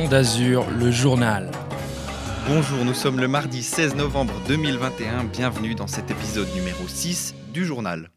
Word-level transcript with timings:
Onde 0.00 0.14
Azur, 0.14 0.70
le 0.70 0.92
journal. 0.92 1.50
Bonjour, 2.46 2.84
nous 2.84 2.94
sommes 2.94 3.18
le 3.18 3.26
mardi 3.26 3.64
16 3.64 3.96
novembre 3.96 4.40
2021. 4.46 5.24
Bienvenue 5.24 5.74
dans 5.74 5.88
cet 5.88 6.12
épisode 6.12 6.46
numéro 6.54 6.86
6 6.86 7.34
du 7.52 7.64
journal. 7.64 8.12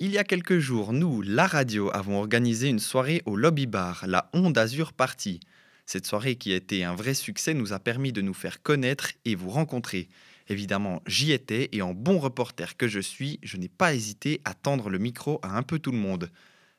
Il 0.00 0.10
y 0.10 0.18
a 0.18 0.24
quelques 0.24 0.58
jours, 0.58 0.92
nous, 0.92 1.22
la 1.22 1.46
radio, 1.46 1.90
avons 1.94 2.18
organisé 2.18 2.68
une 2.68 2.78
soirée 2.78 3.22
au 3.24 3.36
lobby 3.36 3.64
bar, 3.64 4.04
la 4.06 4.28
Onde 4.34 4.58
Azur 4.58 4.92
Party. 4.92 5.40
Cette 5.86 6.06
soirée 6.06 6.36
qui 6.36 6.52
a 6.52 6.56
été 6.56 6.84
un 6.84 6.94
vrai 6.94 7.14
succès 7.14 7.54
nous 7.54 7.72
a 7.72 7.78
permis 7.78 8.12
de 8.12 8.20
nous 8.20 8.34
faire 8.34 8.60
connaître 8.60 9.12
et 9.24 9.34
vous 9.34 9.48
rencontrer. 9.48 10.10
Évidemment, 10.48 11.00
j'y 11.06 11.32
étais 11.32 11.70
et 11.72 11.80
en 11.80 11.94
bon 11.94 12.18
reporter 12.18 12.76
que 12.76 12.86
je 12.86 13.00
suis, 13.00 13.38
je 13.42 13.56
n'ai 13.56 13.70
pas 13.70 13.94
hésité 13.94 14.42
à 14.44 14.52
tendre 14.52 14.90
le 14.90 14.98
micro 14.98 15.40
à 15.42 15.56
un 15.56 15.62
peu 15.62 15.78
tout 15.78 15.92
le 15.92 15.96
monde. 15.96 16.30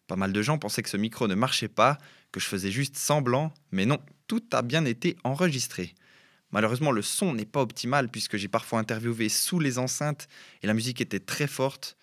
Pas 0.09 0.15
mal 0.15 0.33
de 0.33 0.41
gens 0.41 0.57
pensaient 0.57 0.81
que 0.81 0.89
ce 0.89 0.97
micro 0.97 1.27
ne 1.27 1.35
marchait 1.35 1.67
pas, 1.67 1.99
que 2.31 2.39
je 2.39 2.47
faisais 2.47 2.71
juste 2.71 2.97
semblant, 2.97 3.53
mais 3.71 3.85
non, 3.85 3.99
tout 4.25 4.41
a 4.53 4.63
bien 4.63 4.83
été 4.83 5.15
enregistré. 5.23 5.93
Malheureusement, 6.49 6.91
le 6.91 7.03
son 7.03 7.35
n'est 7.35 7.45
pas 7.45 7.61
optimal 7.61 8.09
puisque 8.09 8.35
j'ai 8.35 8.47
parfois 8.47 8.79
interviewé 8.79 9.29
sous 9.29 9.59
les 9.59 9.77
enceintes 9.77 10.27
et 10.63 10.67
la 10.67 10.73
musique 10.73 10.99
était 10.99 11.19
très 11.19 11.45
forte, 11.45 11.95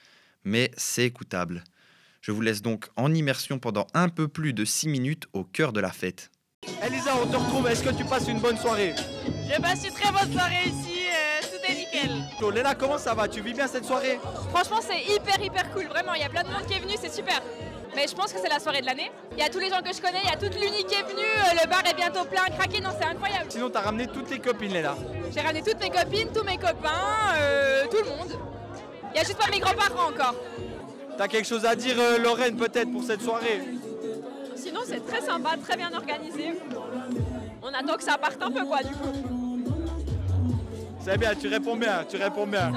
mais 0.45 0.71
c'est 0.77 1.05
écoutable. 1.05 1.65
Je 2.21 2.31
vous 2.31 2.43
laisse 2.43 2.63
donc 2.63 2.87
en 2.95 3.13
immersion 3.13 3.59
pendant 3.59 3.89
un 3.93 4.09
peu 4.09 4.29
plus 4.29 4.53
de 4.53 4.65
6 4.65 4.89
minutes 4.89 5.27
au 5.33 5.43
cœur 5.43 5.73
de 5.73 5.81
la 5.81 5.91
fête. 5.91 6.31
Elisa, 6.85 7.11
on 7.21 7.27
te 7.27 7.37
retrouve. 7.37 7.67
Est-ce 7.67 7.83
que 7.83 7.91
tu 7.93 8.05
passes 8.05 8.29
une 8.29 8.39
bonne 8.39 8.57
soirée? 8.57 8.95
J'ai 9.49 9.61
passé 9.61 9.89
une 9.89 9.95
très 9.95 10.13
bonne 10.13 10.33
soirée 10.33 10.63
ici, 10.67 11.07
euh, 11.09 11.43
tout 11.43 11.73
est 11.73 11.75
nickel. 11.75 12.55
Léna, 12.55 12.77
comment 12.77 12.99
ça 12.99 13.15
va? 13.15 13.27
Tu 13.27 13.41
vis 13.41 13.53
bien 13.53 13.67
cette 13.67 13.85
soirée? 13.85 14.21
Franchement, 14.51 14.81
c'est 14.81 15.03
hyper 15.13 15.41
hyper 15.45 15.73
cool, 15.73 15.87
vraiment. 15.87 16.15
Il 16.15 16.21
y 16.21 16.25
a 16.25 16.29
plein 16.29 16.45
de 16.45 16.49
monde 16.49 16.67
qui 16.69 16.75
est 16.75 16.81
venu, 16.81 16.95
c'est 17.01 17.13
super. 17.13 17.43
Mais 17.97 18.07
je 18.07 18.15
pense 18.15 18.31
que 18.31 18.39
c'est 18.39 18.51
la 18.51 18.61
soirée 18.61 18.83
de 18.83 18.87
l'année. 18.87 19.11
Il 19.33 19.39
y 19.39 19.43
a 19.43 19.49
tous 19.49 19.59
les 19.59 19.71
gens 19.71 19.81
que 19.81 19.91
je 19.91 20.03
connais, 20.03 20.21
il 20.23 20.29
y 20.29 20.33
a 20.33 20.37
toute 20.37 20.55
l'Uni 20.55 20.85
qui 20.85 20.95
est 20.95 21.03
venue, 21.03 21.23
euh, 21.23 21.63
le 21.63 21.67
bar 21.67 21.83
est 21.87 21.95
bientôt 21.95 22.27
plein, 22.27 22.45
craqué, 22.55 22.79
non, 22.83 22.91
c'est 23.01 23.07
incroyable. 23.07 23.47
Sinon, 23.49 23.71
t'as 23.71 23.81
ramené 23.81 24.07
toutes 24.07 24.27
tes 24.27 24.39
copines, 24.39 24.75
Léna. 24.75 24.95
J'ai 25.35 25.41
ramené 25.41 25.63
toutes 25.63 25.81
mes 25.81 25.89
copines, 25.89 26.29
tous 26.31 26.45
mes 26.45 26.59
copains, 26.59 27.33
euh, 27.39 27.85
tout 27.91 27.97
le 27.97 28.11
monde. 28.11 28.39
Il 29.15 29.17
y 29.17 29.21
a 29.21 29.25
juste 29.25 29.39
pas 29.39 29.51
mes 29.51 29.61
grands-parents 29.61 30.11
encore. 30.11 30.35
T'as 31.17 31.27
quelque 31.27 31.49
chose 31.49 31.65
à 31.65 31.75
dire, 31.75 31.97
euh, 31.99 32.19
Lorraine, 32.19 32.57
peut-être, 32.59 32.93
pour 32.93 33.03
cette 33.03 33.23
soirée? 33.23 33.63
Sinon, 34.57 34.81
c'est 34.87 35.07
très 35.07 35.23
sympa, 35.23 35.55
très 35.67 35.79
bien 35.79 35.91
organisé. 35.95 36.53
On 37.63 37.69
attend 37.69 37.97
que 37.97 38.05
ça 38.05 38.19
parte 38.19 38.43
un 38.43 38.51
peu, 38.51 38.67
quoi, 38.67 38.83
du 38.83 38.95
coup. 38.95 39.73
C'est 41.01 41.17
bien, 41.17 41.35
tu 41.35 41.49
réponds 41.49 41.77
bien, 41.77 42.05
tu 42.07 42.19
réponds 42.19 42.47
bien. 42.47 42.73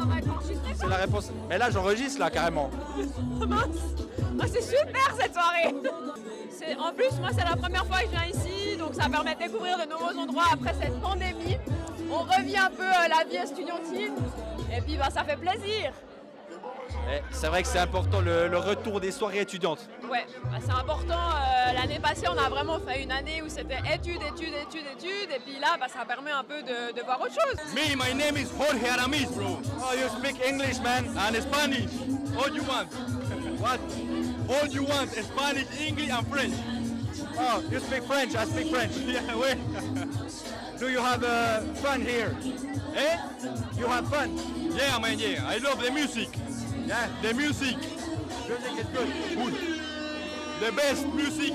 C'est 0.80 0.88
la 0.88 0.96
réponse. 0.96 1.30
Mais 1.50 1.58
là, 1.58 1.70
j'enregistre, 1.70 2.22
là, 2.22 2.30
carrément. 2.30 2.70
ça 4.30 4.34
mince. 4.34 4.42
Ah, 4.42 4.54
c'est 4.54 4.78
super 4.78 5.16
cette 5.20 5.34
soirée. 5.34 5.74
En 6.80 6.92
plus, 6.94 7.12
moi, 7.20 7.30
c'est 7.38 7.44
la 7.50 7.56
première 7.56 7.86
fois 7.86 8.00
que 8.00 8.06
je 8.06 8.12
viens 8.12 8.26
ici, 8.26 8.78
donc 8.78 8.94
ça 8.94 9.10
permet 9.10 9.34
de 9.36 9.40
découvrir 9.40 9.78
de 9.78 9.86
nouveaux 9.90 10.18
endroits 10.20 10.46
après 10.54 10.74
cette 10.82 11.00
pandémie. 11.02 11.58
On 12.12 12.20
revit 12.20 12.58
un 12.58 12.70
peu 12.70 12.84
euh, 12.84 13.08
la 13.08 13.24
vie 13.30 13.38
estudiantine, 13.38 14.16
et 14.76 14.82
puis 14.82 14.98
bah, 14.98 15.10
ça 15.14 15.24
fait 15.24 15.36
plaisir. 15.38 15.92
Eh, 17.12 17.22
C'est 17.32 17.48
vrai 17.48 17.62
que 17.62 17.68
c'est 17.68 17.80
important, 17.80 18.20
le, 18.20 18.48
le 18.48 18.58
retour 18.58 19.00
des 19.00 19.12
soirées 19.12 19.40
étudiantes. 19.42 19.88
Ouais, 20.10 20.26
bah, 20.46 20.58
c'est 20.64 20.72
important. 20.72 21.14
euh, 21.14 21.74
L'année 21.74 22.00
passée, 22.00 22.26
on 22.28 22.38
a 22.38 22.50
vraiment 22.50 22.80
fait 22.80 23.04
une 23.04 23.12
année 23.12 23.42
où 23.44 23.50
c'était 23.50 23.78
études, 23.94 24.22
études, 24.24 24.54
études, 24.68 24.86
études, 24.98 25.32
et 25.36 25.40
puis 25.40 25.60
là, 25.60 25.78
bah, 25.80 25.88
ça 25.88 26.04
permet 26.06 26.32
un 26.32 26.44
peu 26.44 26.62
de, 26.64 26.94
de 26.98 27.02
voir 27.04 27.22
autre 27.22 27.34
chose. 27.34 27.56
Me, 27.74 27.96
my 27.96 28.14
name 28.16 28.38
is 28.38 28.50
Jorge 28.58 28.84
Aramis, 28.92 29.28
bro. 29.36 29.60
Oh, 29.82 29.94
you 29.96 30.08
speak 30.10 30.42
English, 30.46 30.80
man. 30.82 31.06
And 31.18 31.36
Spanish. 31.42 31.90
All 32.38 32.54
you 32.56 32.64
want. 32.64 32.88
What? 33.60 33.80
All 34.50 34.68
you 34.68 34.84
want. 34.84 35.16
is 35.18 35.26
Spanish, 35.26 35.68
English, 35.80 36.10
and 36.10 36.28
French. 36.28 36.54
Oh, 37.38 37.64
you 37.70 37.80
speak 37.80 38.04
French, 38.04 38.36
I 38.36 38.46
speak 38.46 38.68
French. 38.74 38.96
Yeah, 38.98 39.36
wait. 39.36 39.58
Do 40.80 40.90
you 40.90 41.00
have 41.00 41.24
uh, 41.24 41.60
fun 41.84 42.02
here? 42.02 42.36
eh? 42.96 43.18
You 43.78 43.88
have 43.88 44.08
fun? 44.10 44.38
Yeah, 44.76 44.98
man, 45.00 45.20
yeah. 45.20 45.44
I 45.46 45.58
love 45.58 45.82
the 45.84 45.92
music. 45.92 46.30
Yeah, 46.86 47.08
The 47.22 47.34
music. 47.34 47.76
music 48.48 48.80
is 48.80 48.86
good. 48.96 49.12
Good. 49.36 49.54
The 50.62 50.72
best 50.72 51.06
music 51.08 51.54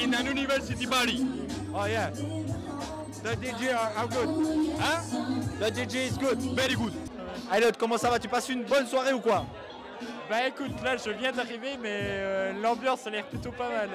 in 0.00 0.12
an 0.14 0.26
university 0.26 0.86
party. 0.86 1.26
Oh, 1.72 1.84
yeah. 1.86 2.10
The 2.10 3.36
DJ 3.36 3.74
are, 3.74 3.92
are 3.96 4.08
good. 4.08 4.28
Hein? 4.80 5.50
The 5.60 5.70
DJ 5.70 5.94
is 6.08 6.18
good. 6.18 6.38
Very 6.38 6.74
good. 6.74 6.92
Elliot, 7.52 7.76
comment 7.78 7.96
ça 7.98 8.10
va 8.10 8.18
Tu 8.18 8.28
passes 8.28 8.48
une 8.48 8.64
bonne 8.64 8.86
soirée 8.86 9.12
ou 9.12 9.20
quoi 9.20 9.46
Bah 10.30 10.46
écoute, 10.48 10.72
là 10.82 10.96
je 10.96 11.10
viens 11.10 11.32
d'arriver, 11.32 11.76
mais 11.80 12.00
euh, 12.02 12.52
l'ambiance 12.62 13.06
a 13.06 13.10
l'air 13.10 13.24
plutôt 13.26 13.50
pas 13.52 13.68
mal. 13.68 13.90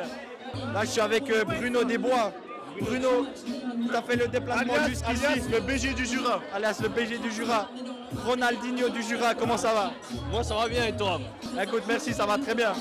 Là, 0.73 0.81
je 0.81 0.87
suis 0.87 1.01
avec 1.01 1.29
euh, 1.29 1.43
Bruno 1.43 1.83
Desbois. 1.83 2.31
Bruno, 2.81 3.27
tu 3.45 3.95
as 3.95 4.01
fait 4.01 4.15
le 4.15 4.27
déplacement 4.27 4.73
jusqu'ici. 4.87 5.49
le 5.51 5.59
BG 5.59 5.93
du 5.93 6.05
Jura. 6.05 6.39
Alias 6.53 6.79
le 6.81 6.87
BG 6.89 7.17
du 7.17 7.31
Jura. 7.31 7.67
Ronaldinho 8.25 8.89
du 8.89 9.03
Jura, 9.03 9.35
comment 9.35 9.57
ça 9.57 9.73
va? 9.73 9.91
Moi 10.31 10.43
ça 10.43 10.55
va 10.55 10.67
bien 10.69 10.85
et 10.85 10.95
toi? 10.95 11.19
Écoute, 11.61 11.83
merci, 11.87 12.13
ça 12.13 12.25
va 12.25 12.37
très 12.37 12.55
bien. 12.55 12.71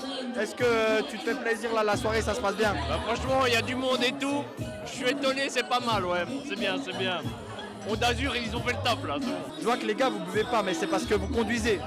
Est-ce 0.41 0.55
que 0.55 0.65
euh, 0.65 1.01
tu 1.11 1.19
te 1.19 1.25
fais 1.25 1.35
plaisir 1.35 1.75
là, 1.75 1.83
la 1.83 1.97
soirée, 1.97 2.23
ça 2.23 2.35
se 2.35 2.41
passe 2.41 2.55
bien? 2.55 2.75
Bah 2.89 3.01
franchement, 3.07 3.45
il 3.47 3.55
y 3.55 3.57
a 3.57 3.63
du 3.63 3.75
monde 3.75 4.03
et 4.05 4.13
tout. 4.13 4.45
Je 4.87 4.91
suis 4.91 5.09
étonné, 5.09 5.49
c'est 5.51 5.69
pas 5.69 5.81
mal, 5.81 6.05
ouais. 6.05 6.25
C'est 6.49 6.59
bien, 6.59 6.77
c'est 6.85 6.97
bien. 6.97 7.19
On 7.91 7.97
d'Azur, 7.97 8.37
ils 8.37 8.55
ont 8.55 8.61
fait 8.61 8.73
le 8.75 8.83
taf 8.85 8.99
là. 9.07 9.17
Je 9.59 9.65
vois 9.65 9.77
que 9.77 9.87
les 9.87 9.95
gars, 9.95 10.11
vous 10.11 10.19
buvez 10.21 10.45
pas, 10.45 10.63
mais 10.63 10.75
c'est 10.75 10.87
parce 10.87 11.05
que 11.05 11.15
vous 11.15 11.29
conduisez. 11.29 11.81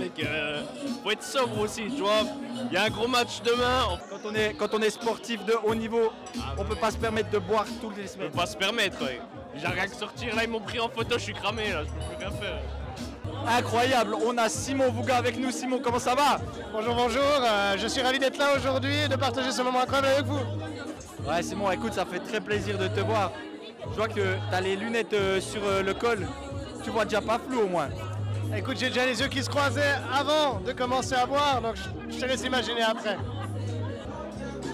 Mec, 0.00 0.24
euh, 0.24 0.62
faut 1.04 1.10
être 1.10 1.22
sobre 1.22 1.60
aussi, 1.60 1.82
tu 1.94 2.00
vois. 2.00 2.22
Il 2.70 2.72
y 2.72 2.76
a 2.78 2.84
un 2.84 2.88
gros 2.88 3.06
match 3.06 3.42
demain, 3.44 3.84
on 3.90 4.16
Quand 4.16 4.30
on 4.30 4.34
est, 4.34 4.54
quand 4.54 4.74
on 4.74 4.80
est 4.80 4.90
sportif 4.90 5.44
de 5.44 5.52
haut 5.62 5.74
niveau, 5.74 6.10
on 6.56 6.64
peut 6.64 6.74
pas 6.74 6.90
se 6.90 6.96
permettre 6.96 7.28
de 7.28 7.38
boire 7.38 7.66
toutes 7.82 7.96
les 7.98 8.04
peut 8.04 8.08
semaines. 8.08 8.30
pas 8.30 8.46
se 8.46 8.56
permettre, 8.56 9.04
ouais. 9.04 9.20
J'ai 9.56 9.66
rien 9.66 9.86
que 9.86 9.94
sortir, 9.94 10.34
là 10.34 10.44
ils 10.44 10.50
m'ont 10.50 10.60
pris 10.60 10.80
en 10.80 10.88
photo, 10.88 11.18
je 11.18 11.24
suis 11.24 11.34
cramé 11.34 11.70
là, 11.72 11.82
je 11.84 11.90
peux 11.90 12.14
plus 12.14 12.16
rien 12.18 12.30
faire. 12.30 12.60
Incroyable, 13.46 14.14
on 14.26 14.38
a 14.38 14.48
Simon 14.48 14.90
Vouga 14.90 15.16
avec 15.16 15.38
nous. 15.38 15.50
Simon, 15.50 15.80
comment 15.82 15.98
ça 15.98 16.14
va? 16.14 16.40
Bonjour, 16.72 16.94
bonjour, 16.94 17.22
euh, 17.22 17.76
je 17.76 17.86
suis 17.86 18.00
ravi 18.00 18.18
d'être 18.18 18.38
là 18.38 18.56
aujourd'hui 18.56 18.94
et 19.04 19.08
de 19.08 19.16
partager 19.16 19.50
ce 19.52 19.60
moment 19.60 19.80
incroyable 19.80 20.08
avec 20.08 20.26
vous. 20.26 20.40
Ouais, 21.28 21.42
Simon, 21.42 21.70
écoute, 21.72 21.92
ça 21.92 22.06
fait 22.06 22.20
très 22.20 22.40
plaisir 22.40 22.78
de 22.78 22.88
te 22.88 23.00
voir. 23.00 23.32
Je 23.90 23.96
vois 23.96 24.08
que 24.08 24.14
tu 24.14 24.54
as 24.54 24.60
les 24.60 24.76
lunettes 24.76 25.12
euh, 25.12 25.40
sur 25.40 25.62
euh, 25.64 25.82
le 25.82 25.92
col. 25.92 26.26
Tu 26.84 26.90
vois 26.90 27.04
déjà 27.04 27.20
pas 27.20 27.38
flou 27.38 27.62
au 27.62 27.68
moins. 27.68 27.88
Écoute, 28.56 28.78
j'ai 28.78 28.88
déjà 28.88 29.06
les 29.06 29.20
yeux 29.20 29.28
qui 29.28 29.42
se 29.42 29.48
croisaient 29.48 29.94
avant 30.12 30.60
de 30.60 30.72
commencer 30.72 31.14
à 31.14 31.24
boire, 31.24 31.62
donc 31.62 31.76
je, 31.76 32.14
je 32.14 32.20
te 32.20 32.26
laisse 32.26 32.42
imaginer 32.42 32.82
après. 32.82 33.16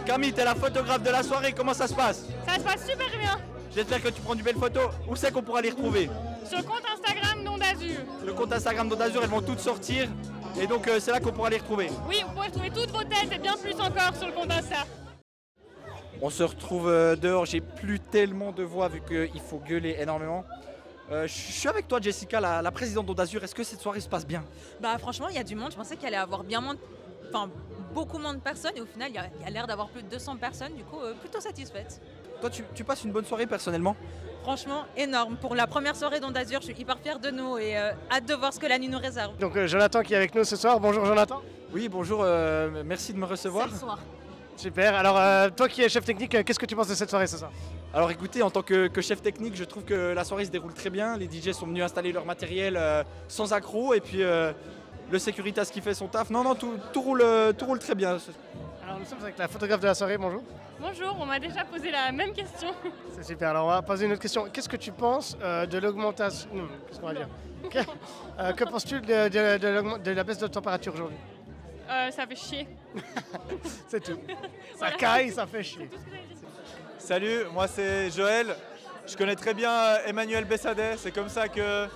Camille, 0.04 0.32
t'es 0.32 0.44
la 0.44 0.54
photographe 0.54 1.03
de 1.03 1.10
la 1.10 1.22
soirée, 1.22 1.53
comment 1.53 1.75
ça 1.75 1.86
se 1.86 1.94
passe? 1.94 2.26
Ça 2.47 2.54
se 2.54 2.60
passe 2.60 2.86
super 2.86 3.09
bien. 3.19 3.38
J'espère 3.75 4.03
que 4.03 4.09
tu 4.09 4.20
prends 4.22 4.34
du 4.34 4.42
belles 4.42 4.56
photos. 4.56 4.91
Où 5.09 5.16
c'est 5.16 5.31
qu'on 5.32 5.42
pourra 5.42 5.60
les 5.60 5.70
retrouver? 5.70 6.09
Sur 6.48 6.59
le 6.59 6.65
compte 6.65 6.82
Instagram 6.91 7.42
Nom 7.44 7.59
d'Azur. 7.59 7.98
Le 8.25 8.32
compte 8.32 8.53
Instagram 8.53 8.88
d'Azur, 8.88 9.22
elles 9.22 9.28
vont 9.28 9.42
toutes 9.42 9.60
sortir. 9.60 10.09
Et 10.59 10.66
donc 10.66 10.88
euh, 10.88 10.98
c'est 10.98 11.10
là 11.10 11.20
qu'on 11.20 11.32
pourra 11.32 11.50
les 11.50 11.59
retrouver. 11.59 11.91
Oui, 12.09 12.22
vous 12.26 12.32
pouvez 12.34 12.47
retrouver 12.47 12.70
toutes 12.70 12.91
vos 12.91 13.04
têtes 13.04 13.31
et 13.31 13.38
bien 13.38 13.54
plus 13.62 13.75
encore 13.75 14.16
sur 14.16 14.26
le 14.26 14.32
compte 14.32 14.50
Insta. 14.50 14.86
On 16.22 16.31
se 16.31 16.42
retrouve 16.42 16.88
euh, 16.88 17.15
dehors, 17.15 17.44
j'ai 17.44 17.60
plus 17.60 18.00
tellement 18.00 18.53
de 18.53 18.62
voix 18.62 18.88
vu 18.88 19.03
qu'il 19.06 19.41
faut 19.41 19.59
gueuler 19.59 19.97
énormément. 20.00 20.44
Euh, 21.12 21.27
je 21.27 21.33
suis 21.33 21.69
avec 21.69 21.87
toi 21.87 22.00
Jessica, 22.00 22.41
la, 22.41 22.62
la 22.62 22.71
présidente 22.72 23.06
d'Azur. 23.15 23.43
Est-ce 23.44 23.55
que 23.55 23.62
cette 23.62 23.81
soirée 23.81 24.00
se 24.00 24.09
passe 24.09 24.27
bien? 24.27 24.44
Bah 24.81 24.97
franchement, 24.99 25.28
il 25.28 25.37
y 25.37 25.39
a 25.39 25.44
du 25.44 25.55
monde. 25.55 25.71
Je 25.71 25.77
pensais 25.77 25.97
qu'il 25.97 26.06
allait 26.09 26.17
y 26.17 26.21
avoir 26.21 26.43
bien 26.43 26.61
moins, 26.61 26.75
de- 26.75 26.81
enfin 27.28 27.49
beaucoup 27.94 28.19
moins 28.19 28.34
de 28.34 28.41
personnes 28.41 28.72
et 28.77 28.81
au 28.81 28.87
final, 28.87 29.11
il 29.11 29.15
y 29.15 29.19
a, 29.19 29.27
il 29.41 29.45
y 29.45 29.47
a 29.47 29.50
l'air 29.50 29.66
d'avoir 29.66 29.89
plus 29.89 30.03
de 30.03 30.09
200 30.09 30.37
personnes. 30.37 30.75
Du 30.75 30.83
coup, 30.84 31.00
euh, 31.00 31.15
plutôt 31.15 31.41
satisfaite. 31.41 32.00
Toi 32.41 32.50
tu, 32.50 32.65
tu 32.75 32.83
passes 32.84 33.05
une 33.05 33.12
bonne 33.12 33.25
soirée 33.25 33.47
personnellement? 33.47 33.97
Franchement, 34.43 34.84
énorme. 34.97 35.37
Pour 35.37 35.55
la 35.55 35.66
première 35.66 35.97
soirée 35.97 36.21
d'Onde 36.21 36.33
d'Azur, 36.34 36.61
je 36.61 36.66
suis 36.72 36.81
hyper 36.81 36.99
fière 36.99 37.19
de 37.19 37.31
nous 37.31 37.56
et 37.59 37.77
euh, 37.78 37.93
hâte 38.11 38.27
de 38.27 38.34
voir 38.34 38.53
ce 38.53 38.59
que 38.61 38.66
la 38.66 38.78
nuit 38.78 38.89
nous 38.89 38.99
réserve. 38.99 39.37
Donc 39.39 39.56
euh, 39.56 39.66
Jonathan 39.66 40.03
qui 40.03 40.12
est 40.15 40.16
avec 40.16 40.34
nous 40.34 40.45
ce 40.45 40.56
soir. 40.56 40.78
Bonjour 40.81 41.05
Jonathan. 41.05 41.41
Oui, 41.72 41.89
bonjour, 41.89 42.21
euh, 42.22 42.83
merci 42.84 43.13
de 43.13 43.19
me 43.19 43.27
recevoir. 43.27 43.66
C'est 43.69 43.75
le 43.75 43.78
soir. 43.80 43.98
Super. 44.57 44.95
Alors 44.95 45.19
euh, 45.19 45.51
toi 45.51 45.69
qui 45.69 45.83
es 45.83 45.89
chef 45.89 46.04
technique, 46.04 46.30
qu'est-ce 46.45 46.59
que 46.59 46.66
tu 46.66 46.75
penses 46.77 46.89
de 46.89 46.95
cette 46.95 47.10
soirée 47.10 47.27
ce 47.27 47.39
soir? 47.39 47.51
Alors 47.94 48.10
écoutez, 48.10 48.42
en 48.42 48.50
tant 48.50 48.62
que, 48.62 48.88
que 48.88 49.00
chef 49.00 49.22
technique, 49.22 49.54
je 49.56 49.65
trouve 49.65 49.84
que 49.84 50.12
la 50.12 50.24
soirée 50.24 50.44
se 50.44 50.50
déroule 50.50 50.74
très 50.74 50.91
bien. 50.91 51.16
Les 51.16 51.27
DJ 51.27 51.53
sont 51.53 51.66
venus 51.66 51.83
installer 51.83 52.12
leur 52.12 52.27
matériel 52.27 52.77
euh, 52.77 53.03
sans 53.28 53.53
accroc 53.53 53.94
et 53.94 54.00
puis 54.00 54.22
euh, 54.22 54.53
le 55.10 55.18
Securitas 55.18 55.66
qui 55.72 55.80
fait 55.80 55.94
son 55.94 56.06
taf. 56.09 56.28
Non, 56.28 56.42
non, 56.44 56.54
tout, 56.54 56.74
tout 56.92 57.00
roule, 57.00 57.22
euh, 57.22 57.53
tout 57.53 57.65
roule 57.65 57.78
très 57.78 57.94
bien. 57.94 58.18
Alors 58.84 58.98
nous 58.98 59.04
sommes 59.06 59.22
avec 59.22 59.38
la 59.38 59.48
photographe 59.48 59.80
de 59.80 59.86
la 59.86 59.94
soirée. 59.94 60.18
Bonjour. 60.18 60.42
Bonjour, 60.78 61.16
on 61.18 61.24
m'a 61.24 61.38
déjà 61.38 61.65
posé 61.65 61.91
la 61.91 62.12
même 62.12 62.34
question. 62.34 62.68
C'est 63.16 63.24
super. 63.24 63.50
Alors 63.50 63.66
on 63.66 63.71
va 63.71 63.80
poser 63.80 64.04
une 64.04 64.12
autre 64.12 64.21
question. 64.21 64.47
Qu'est-ce 64.53 64.68
que 64.68 64.77
tu 64.77 64.92
penses 64.92 65.36
euh, 65.42 65.65
de 65.65 65.78
l'augmentation 65.78 66.50
non, 66.53 66.68
Qu'est-ce 66.89 67.00
qu'on 67.00 67.06
va 67.06 67.15
dire? 67.15 67.28
Que, 67.71 67.78
euh, 68.41 68.53
que 68.53 68.65
penses-tu 68.65 69.00
de, 69.00 69.28
de- 69.28 69.59
de 69.59 69.68
l'augment- 69.68 69.98
de 69.98 70.10
la 70.10 70.22
baisse 70.22 70.39
de 70.39 70.47
température 70.48 70.92
aujourd'hui? 70.92 71.16
Euh, 71.89 72.10
ça 72.10 72.27
fait 72.27 72.36
chier. 72.36 72.68
C'est 73.89 74.00
tout. 74.03 74.18
Ça 74.74 74.91
Voilà. 74.91 74.97
caille, 74.97 75.30
ça 75.30 75.47
fait 75.47 75.62
chier. 75.62 75.89
Salut, 77.06 77.44
moi 77.54 77.68
c'est 77.68 78.10
Joël. 78.10 78.48
Je 79.06 79.16
connais 79.16 79.36
très 79.36 79.54
bien 79.54 79.70
euh, 79.70 79.98
Emmanuel 80.08 80.44
Bessadet, 80.44 80.97
c'est 80.97 81.12
comme 81.12 81.28
ça 81.28 81.47
que, 81.47 81.86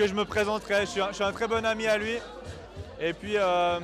je 0.00 0.12
me 0.12 0.24
présenterai. 0.24 0.80
Je 0.80 1.12
suis, 1.12 1.22
un, 1.22 1.30
très 1.30 1.46
bon 1.46 1.64
ami 1.64 1.86
à 1.86 1.96
lui. 1.96 2.18
Et 3.00 3.12
puis, 3.12 3.34
euh, 3.36 3.78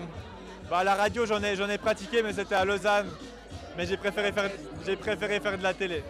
bah, 0.68 0.82
la 0.82 0.96
radio, 0.96 1.26
j'en 1.26 1.40
ai, 1.40 1.78
pratiqué, 1.78 2.24
mais 2.24 2.32
c'était 2.32 2.56
à 2.56 2.64
Lausanne. 2.64 3.06
Mais 3.76 3.86
j'ai 3.86 3.96
préféré, 3.96 4.32
faire, 4.32 4.50
j'ai 4.84 4.96
préféré 4.96 5.38
faire 5.38 5.56
de 5.56 5.62
la 5.62 5.74
télé. 5.74 6.02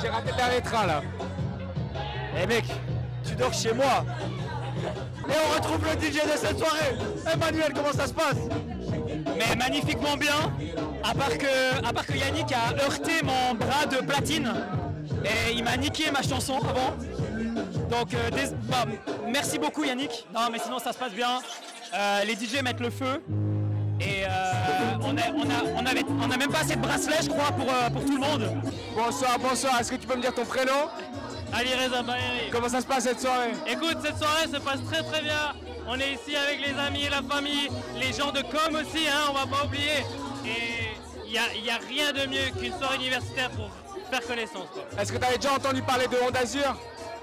J'ai 0.00 0.08
raté 0.08 0.30
le 0.30 0.36
dernier 0.36 0.60
train 0.60 0.86
là. 0.86 1.02
Eh 2.40 2.46
mec, 2.46 2.66
tu 3.26 3.34
dors 3.34 3.52
chez 3.52 3.72
moi. 3.72 4.04
Et 5.28 5.32
on 5.48 5.52
retrouve 5.52 5.80
le 5.84 6.00
DJ 6.00 6.22
de 6.22 6.36
cette 6.36 6.58
soirée. 6.58 6.94
Emmanuel, 7.26 7.72
comment 7.74 7.92
ça 7.92 8.06
se 8.06 8.14
passe? 8.14 8.38
Mais 9.36 9.56
magnifiquement 9.56 10.16
bien, 10.16 10.52
à 11.02 11.14
part, 11.14 11.36
que, 11.36 11.86
à 11.86 11.92
part 11.92 12.06
que 12.06 12.16
Yannick 12.16 12.52
a 12.52 12.84
heurté 12.84 13.12
mon 13.22 13.54
bras 13.54 13.86
de 13.86 13.96
platine 14.04 14.52
et 15.24 15.52
il 15.54 15.64
m'a 15.64 15.76
niqué 15.76 16.10
ma 16.10 16.22
chanson 16.22 16.58
avant. 16.58 16.94
Donc 17.90 18.14
euh, 18.14 18.30
bah, 18.68 18.84
merci 19.28 19.58
beaucoup 19.58 19.84
Yannick. 19.84 20.26
Non 20.34 20.48
mais 20.52 20.58
sinon 20.58 20.78
ça 20.78 20.92
se 20.92 20.98
passe 20.98 21.12
bien. 21.12 21.40
Euh, 21.94 22.24
les 22.24 22.34
DJ 22.34 22.62
mettent 22.62 22.80
le 22.80 22.90
feu. 22.90 23.22
Et 24.00 24.24
euh, 24.24 24.28
on, 25.02 25.16
a, 25.16 25.22
on, 25.34 25.42
a, 25.42 25.80
on, 25.82 25.86
avait, 25.86 26.04
on 26.08 26.30
a 26.30 26.36
même 26.36 26.50
pas 26.50 26.60
assez 26.60 26.74
de 26.74 26.80
bracelets 26.80 27.22
je 27.22 27.28
crois 27.28 27.52
pour, 27.52 27.68
euh, 27.70 27.90
pour 27.90 28.04
tout 28.04 28.14
le 28.14 28.20
monde. 28.20 28.50
Bonsoir, 28.96 29.38
bonsoir. 29.38 29.80
Est-ce 29.80 29.92
que 29.92 29.96
tu 29.96 30.06
peux 30.06 30.16
me 30.16 30.20
dire 30.22 30.34
ton 30.34 30.44
prénom? 30.44 30.88
Ali 31.52 31.70
Reza 31.74 32.02
Baheri. 32.02 32.50
Comment 32.50 32.68
ça 32.68 32.80
se 32.80 32.86
passe 32.86 33.04
cette 33.04 33.20
soirée? 33.20 33.52
Écoute, 33.66 33.98
cette 34.04 34.18
soirée 34.18 34.46
se 34.52 34.58
passe 34.58 34.82
très 34.90 35.02
très 35.04 35.22
bien. 35.22 35.52
On 35.86 35.98
est 36.00 36.12
ici 36.12 36.34
avec 36.34 36.60
les 36.66 36.78
amis, 36.78 37.08
la 37.10 37.22
famille, 37.22 37.68
les 37.96 38.12
gens 38.12 38.32
de 38.32 38.40
com 38.40 38.74
aussi, 38.74 39.06
hein, 39.06 39.30
on 39.30 39.32
va 39.34 39.46
pas 39.46 39.64
oublier. 39.64 40.00
Et 40.46 40.88
il 41.24 41.30
n'y 41.30 41.38
a, 41.38 41.54
y 41.54 41.70
a 41.70 41.78
rien 41.86 42.12
de 42.12 42.26
mieux 42.26 42.50
qu'une 42.58 42.76
soirée 42.78 42.96
universitaire 42.96 43.50
pour 43.50 43.70
faire 44.10 44.26
connaissance. 44.26 44.68
Est-ce 44.98 45.12
que 45.12 45.18
tu 45.18 45.24
avais 45.24 45.36
déjà 45.36 45.52
entendu 45.52 45.82
parler 45.82 46.06
de 46.06 46.16
Honda 46.16 46.40
Azur? 46.40 46.76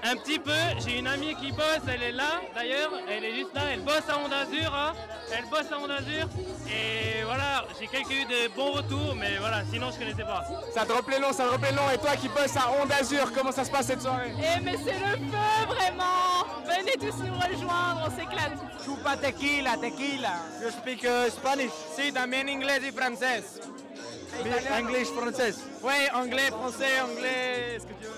Un 0.04 0.16
petit 0.16 0.38
peu, 0.38 0.50
j'ai 0.84 0.98
une 0.98 1.06
amie 1.06 1.34
qui 1.36 1.52
bosse, 1.52 1.82
elle 1.88 2.02
est 2.02 2.12
là 2.12 2.40
d'ailleurs, 2.54 2.90
elle 3.08 3.24
est 3.24 3.34
juste 3.34 3.54
là, 3.54 3.62
elle 3.72 3.82
bosse 3.82 4.02
à 4.08 4.18
Honda 4.18 4.40
Azur, 4.40 4.74
hein. 4.74 4.92
Elle 5.36 5.44
bosse 5.46 5.70
à 5.72 5.78
Honda 5.78 5.96
Azur. 5.96 6.28
Et 6.68 7.24
voilà, 7.24 7.64
j'ai 7.78 7.86
quelques 7.86 8.10
eu 8.10 8.24
de 8.24 8.54
bons 8.54 8.72
retours, 8.72 9.14
mais 9.14 9.36
voilà, 9.38 9.62
sinon 9.70 9.90
je 9.90 9.98
connaissais 9.98 10.24
pas. 10.24 10.44
Ça 10.74 10.84
te 10.84 10.92
rappelait 10.92 11.18
le 11.18 11.22
nom, 11.26 11.32
ça 11.32 11.44
te 11.44 11.50
rappelait 11.50 11.70
le 11.70 11.76
nom. 11.76 11.90
Et 11.94 11.98
toi 11.98 12.16
qui 12.16 12.28
bosses 12.28 12.56
à 12.56 12.70
Honda 12.70 12.96
Azur, 12.96 13.32
comment 13.32 13.52
ça 13.52 13.64
se 13.64 13.70
passe 13.70 13.86
cette 13.86 14.02
soirée? 14.02 14.32
Eh 14.38 14.60
mais 14.60 14.76
c'est 14.84 14.98
le 14.98 15.16
feu 15.16 15.66
vraiment 15.68 16.46
Venez 16.64 16.92
tous 16.92 17.18
nous 17.24 17.34
rejoindre, 17.34 18.06
on 18.06 18.10
s'éclate 18.10 18.58
Chupa 18.84 19.16
tequila, 19.16 19.76
tequila. 19.76 20.34
You 20.62 20.70
speak 20.70 21.04
uh, 21.04 21.30
Spanish? 21.30 21.72
Si, 21.96 22.12
también 22.12 22.48
inglés 22.48 22.82
y 22.86 22.92
francés. 22.92 23.60
English, 24.76 25.08
français. 25.08 25.54
Ouais, 25.82 26.10
anglais, 26.14 26.50
français, 26.50 27.00
anglais, 27.02 27.78
ce 27.78 27.86
que 27.86 27.92
tu 28.00 28.06
veux? 28.06 28.12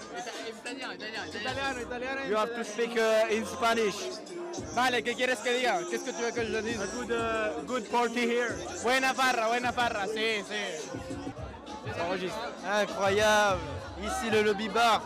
Italiano, 0.60 1.80
italiano. 1.80 2.20
You 2.28 2.36
have 2.36 2.54
to 2.54 2.64
speak 2.64 2.96
uh, 2.96 3.26
in 3.30 3.44
Spanish. 3.44 3.96
Vale, 4.74 5.02
¿qué 5.02 5.14
quieres 5.14 5.38
que 5.40 5.52
diga? 5.52 5.80
Qu'est-ce 5.90 6.04
que 6.04 6.12
tu 6.12 6.22
veux 6.22 6.30
que 6.30 6.44
je 6.44 6.62
dise? 6.62 6.80
A 6.82 6.86
good, 6.86 7.10
uh, 7.10 7.66
good 7.66 7.84
party 7.90 8.20
here. 8.20 8.54
Buena 8.82 9.14
farra, 9.14 9.48
buena 9.48 9.72
farra, 9.72 10.06
sí, 10.06 10.42
sí. 10.48 11.00
Incroyable. 12.66 13.60
Ici 14.02 14.30
le 14.30 14.42
lobby 14.42 14.68
bar 14.68 15.02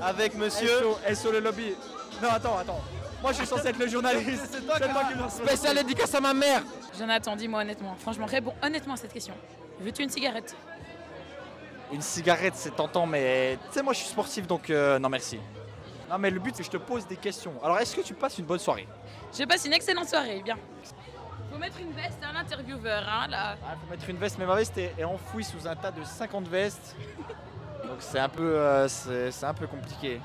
avec 0.00 0.34
monsieur. 0.34 0.96
SO, 1.14 1.32
le 1.32 1.40
lobby. 1.40 1.74
Non, 2.22 2.30
attends, 2.30 2.58
attends. 2.58 2.80
Moi 3.22 3.32
je 3.32 3.38
suis 3.38 3.46
censé 3.46 3.68
être 3.68 3.78
le 3.78 3.88
journaliste. 3.88 4.48
C'est 4.52 4.66
toi, 4.66 4.76
qui 4.78 5.14
me 5.16 5.28
Spécial 5.28 5.76
dédicace 5.76 6.14
à 6.14 6.20
ma 6.20 6.34
mère. 6.34 6.62
Jonathan, 6.98 7.36
dis-moi 7.36 7.60
honnêtement. 7.60 7.94
Franchement, 7.98 8.26
réponds 8.26 8.54
honnêtement 8.62 8.94
à 8.94 8.96
cette 8.96 9.12
question. 9.12 9.34
Veux-tu 9.80 10.02
une 10.02 10.10
cigarette? 10.10 10.54
Une 11.92 12.02
cigarette, 12.02 12.54
c'est 12.56 12.74
tentant, 12.74 13.06
mais 13.06 13.58
tu 13.68 13.74
sais, 13.74 13.82
moi 13.82 13.92
je 13.92 14.00
suis 14.00 14.08
sportif 14.08 14.46
donc 14.46 14.68
euh, 14.70 14.98
non 14.98 15.08
merci. 15.08 15.38
Non, 16.14 16.20
mais 16.20 16.30
le 16.30 16.38
but 16.38 16.54
c'est 16.54 16.62
que 16.62 16.66
je 16.66 16.70
te 16.70 16.76
pose 16.76 17.08
des 17.08 17.16
questions. 17.16 17.54
Alors, 17.60 17.76
est-ce 17.80 17.96
que 17.96 18.00
tu 18.00 18.14
passes 18.14 18.38
une 18.38 18.44
bonne 18.44 18.60
soirée? 18.60 18.86
Je 19.36 19.42
passe 19.42 19.64
une 19.64 19.72
excellente 19.72 20.08
soirée, 20.08 20.42
bien. 20.44 20.56
Faut 21.50 21.58
mettre 21.58 21.80
une 21.80 21.90
veste 21.90 22.20
à 22.22 22.32
l'intervieweur, 22.32 23.02
hein, 23.08 23.26
là. 23.28 23.56
Il 23.60 23.80
faut 23.80 23.90
mettre 23.90 24.08
une 24.08 24.16
veste, 24.18 24.36
mais 24.38 24.46
ma 24.46 24.54
veste 24.54 24.78
est, 24.78 24.94
est 24.96 25.02
enfouie 25.02 25.42
sous 25.42 25.66
un 25.66 25.74
tas 25.74 25.90
de 25.90 26.04
50 26.04 26.46
vestes. 26.46 26.94
Donc 27.82 27.96
c'est 27.98 28.20
un 28.20 28.28
peu, 28.28 28.44
euh, 28.44 28.86
c'est 28.86 29.44
un 29.44 29.54
peu 29.54 29.66
compliqué. 29.66 30.20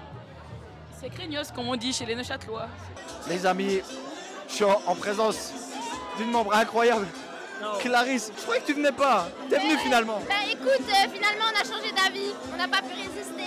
C'est 1.01 1.09
craignos, 1.09 1.51
comme 1.55 1.67
on 1.67 1.75
dit 1.75 1.91
chez 1.91 2.05
les 2.05 2.13
Neuchâtelois. 2.13 2.67
Les 3.27 3.43
amis, 3.47 3.81
je 4.47 4.53
suis 4.53 4.65
en, 4.65 4.79
en 4.85 4.93
présence 4.93 5.53
d'une 6.17 6.29
membre 6.29 6.53
incroyable. 6.53 7.07
Clarisse, 7.79 8.31
je 8.37 8.41
croyais 8.43 8.61
que 8.61 8.67
tu 8.67 8.73
venais 8.73 8.91
pas. 8.91 9.27
T'es 9.49 9.57
venue 9.57 9.77
finalement. 9.79 10.21
Bah 10.29 10.35
écoute, 10.49 10.87
euh, 10.87 11.09
finalement 11.11 11.45
on 11.51 11.59
a 11.59 11.63
changé 11.63 11.91
d'avis, 11.91 12.31
on 12.53 12.57
n'a 12.57 12.67
pas 12.67 12.81
pu 12.81 12.93
résister. 12.93 13.38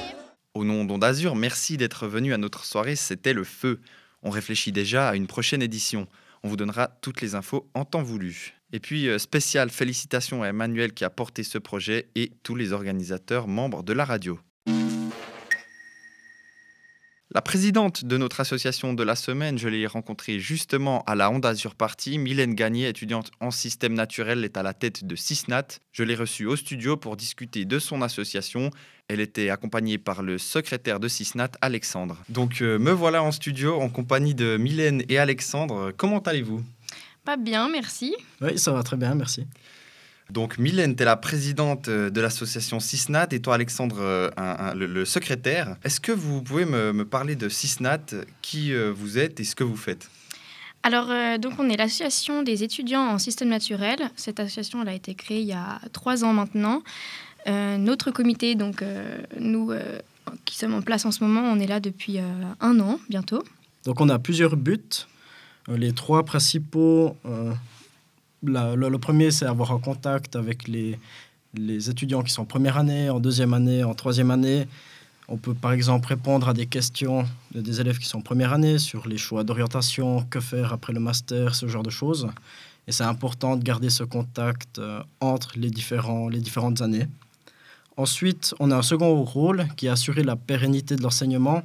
Au 0.54 0.64
nom 0.64 0.84
d'Onde 0.84 1.02
Azur, 1.02 1.34
merci 1.34 1.78
d'être 1.78 2.06
venu 2.06 2.34
à 2.34 2.37
notre 2.37 2.66
soirée, 2.66 2.94
c'était 2.94 3.32
le 3.32 3.43
feu. 3.43 3.81
On 4.22 4.28
réfléchit 4.28 4.70
déjà 4.70 5.08
à 5.08 5.14
une 5.14 5.26
prochaine 5.26 5.62
édition. 5.62 6.06
On 6.43 6.49
vous 6.49 6.58
donnera 6.58 6.88
toutes 7.00 7.22
les 7.22 7.34
infos 7.34 7.70
en 7.72 7.87
temps 7.87 8.02
voulu. 8.02 8.54
Et 8.72 8.78
puis, 8.78 9.08
euh, 9.08 9.19
spécial 9.19 9.70
félicitations 9.70 10.43
à 10.43 10.49
Emmanuel 10.49 10.93
qui 10.93 11.04
a 11.04 11.10
porté 11.10 11.43
ce 11.43 11.56
projet 11.56 12.10
et 12.16 12.32
tous 12.43 12.54
les 12.54 12.72
organisateurs 12.72 13.49
membres 13.49 13.82
de 13.82 13.94
la 13.94 14.04
radio. 14.04 14.38
La 17.34 17.40
présidente 17.40 18.05
de 18.05 18.19
notre 18.19 18.40
association 18.40 18.93
de 18.93 19.02
la 19.02 19.17
semaine, 19.17 19.56
je 19.56 19.67
l'ai 19.67 19.87
rencontrée 19.87 20.38
justement 20.38 21.02
à 21.06 21.14
la 21.14 21.31
Honda 21.31 21.49
Azur 21.49 21.75
Party. 21.75 22.19
Mylène 22.19 22.55
Gagné, 22.55 22.88
étudiante 22.88 23.31
en 23.40 23.50
système 23.50 23.94
naturel, 23.94 24.44
est 24.44 24.58
à 24.58 24.62
la 24.62 24.75
tête 24.75 25.06
de 25.06 25.17
Cisnat. 25.17 25.64
Je 25.93 26.02
l'ai 26.02 26.14
reçue 26.14 26.44
au 26.44 26.56
studio 26.56 26.99
pour 26.99 27.17
discuter 27.17 27.64
de 27.64 27.79
son 27.79 28.02
association. 28.02 28.69
Elle 29.08 29.20
était 29.20 29.49
accompagnée 29.49 29.96
par 29.96 30.23
le 30.23 30.37
secrétaire 30.37 31.00
de 31.00 31.08
Cisnat, 31.08 31.52
Alexandre. 31.62 32.19
Donc 32.29 32.61
euh, 32.61 32.79
me 32.79 32.93
voilà 32.93 33.23
en 33.23 33.32
studio 33.32 33.81
en 33.81 33.88
compagnie 33.88 34.35
de 34.35 34.58
Mylène 34.58 35.02
et 35.08 35.19
Alexandre. 35.19 35.90
Comment 35.96 36.20
allez-vous? 36.20 36.62
Pas 37.25 37.38
bien, 37.38 37.70
merci. 37.70 38.14
Oui, 38.43 38.58
ça 38.58 38.73
va 38.73 38.82
très 38.82 38.99
bien, 38.99 39.14
merci. 39.14 39.46
Donc 40.32 40.56
Mylène, 40.56 40.96
tu 40.96 41.02
es 41.02 41.05
la 41.05 41.17
présidente 41.17 41.88
euh, 41.88 42.08
de 42.08 42.20
l'association 42.23 42.81
Cisnat 42.81 43.29
et 43.32 43.40
toi 43.40 43.55
Alexandre, 43.55 43.96
euh, 44.00 44.31
un- 44.38 44.56
un- 44.70 44.75
le, 44.75 44.87
le 44.87 45.05
secrétaire. 45.05 45.76
Est-ce 45.84 46.00
que 46.00 46.11
vous 46.12 46.40
pouvez 46.43 46.64
me, 46.64 46.93
me 46.94 47.05
parler 47.05 47.37
de 47.37 47.50
Cisnat, 47.50 48.00
qui 48.40 48.73
euh, 48.73 48.90
vous 48.96 49.19
êtes 49.19 49.40
et 49.40 49.44
ce 49.44 49.55
que 49.55 49.62
vous 49.64 49.76
faites? 49.76 50.08
Alors, 50.84 51.08
euh, 51.11 51.37
donc, 51.38 51.52
on 51.58 51.69
est 51.69 51.76
l'association 51.76 52.43
des 52.43 52.64
étudiants 52.64 53.06
en 53.08 53.19
système 53.19 53.50
naturel. 53.50 53.99
Cette 54.17 54.40
association, 54.40 54.81
elle 54.82 54.88
a 54.88 54.94
été 54.94 55.14
créée 55.14 55.40
il 55.40 55.46
y 55.46 55.52
a 55.52 55.81
trois 55.93 56.25
ans 56.25 56.32
maintenant. 56.32 56.82
Euh, 57.46 57.76
notre 57.76 58.11
comité, 58.11 58.55
donc, 58.55 58.81
euh, 58.82 59.19
nous 59.38 59.70
euh, 59.70 59.99
qui 60.46 60.56
sommes 60.56 60.75
en 60.75 60.82
place 60.82 61.05
en 61.05 61.11
ce 61.11 61.23
moment, 61.23 61.43
on 61.43 61.61
est 61.61 61.67
là 61.67 61.78
depuis 61.78 62.19
euh, 62.19 62.23
un 62.61 62.81
an 62.81 62.99
bientôt. 63.11 63.44
Donc 63.85 64.00
on 64.00 64.08
a 64.08 64.19
plusieurs 64.19 64.56
buts. 64.56 64.81
Euh, 65.69 65.76
Les 65.76 65.93
trois 65.93 66.25
principaux, 66.25 67.17
euh, 67.26 67.52
le, 68.43 68.97
premier 68.97 69.31
c'est 69.31 69.47
avoir 69.47 69.73
un 69.73 69.78
contact 69.78 70.37
avec 70.37 70.69
les, 70.69 70.99
les 71.55 71.90
étudiants 71.90 72.23
qui 72.23 72.33
sont 72.33 72.43
en 72.43 72.47
première 72.47 72.76
année, 72.76 73.11
en 73.11 73.21
deuxième 73.21 73.55
année, 73.55 73.85
en 73.85 73.95
troisième 73.95 74.31
année. 74.31 74.66
On 75.28 75.37
peut 75.37 75.55
par 75.55 75.73
exemple 75.73 76.09
répondre 76.09 76.49
à 76.49 76.52
des 76.52 76.66
questions 76.66 77.25
de 77.55 77.61
des 77.61 77.81
élèves 77.81 77.99
qui 77.99 78.07
sont 78.07 78.19
en 78.19 78.23
première 78.23 78.52
année 78.52 78.78
sur 78.78 79.07
les 79.09 79.19
choix 79.19 79.45
d'orientation, 79.45 80.25
que 80.25 80.40
faire 80.40 80.73
après 80.73 80.93
le 80.93 81.00
master, 81.00 81.55
ce 81.55 81.69
genre 81.69 81.83
de 81.83 81.90
choses. 81.90 82.28
Et 82.88 82.93
c'est 82.93 83.05
important 83.05 83.57
de 83.57 83.62
garder 83.62 83.90
ce 83.90 84.02
contact 84.02 84.78
euh, 84.78 85.02
entre 85.21 85.52
les, 85.57 85.71
différents, 85.71 86.28
les 86.28 86.40
différentes 86.40 86.81
années. 86.81 87.07
Ensuite, 87.97 88.55
on 88.59 88.71
a 88.71 88.76
un 88.76 88.83
second 88.83 89.23
rôle 89.23 89.69
qui 89.76 89.87
est 89.87 89.90
assurer 89.90 90.25
la 90.25 90.35
pérennité 90.35 90.97
de 90.97 91.02
l'enseignement 91.02 91.62